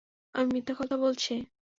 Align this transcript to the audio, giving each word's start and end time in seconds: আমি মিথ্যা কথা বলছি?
আমি 0.35 0.49
মিথ্যা 0.53 0.73
কথা 0.75 0.95
বলছি? 0.97 1.33